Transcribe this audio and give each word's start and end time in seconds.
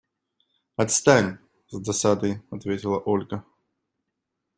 Отстань!– 0.77 1.37
с 1.69 1.77
досадой 1.79 2.41
ответила 2.49 2.97
Ольга. 3.05 3.45